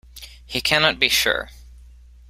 [0.47, 1.51] He cannot be sure.